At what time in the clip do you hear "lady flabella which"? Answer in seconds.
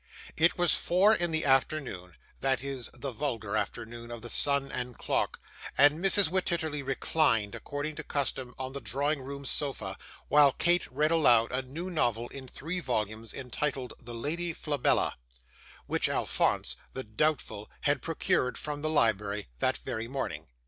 14.15-16.09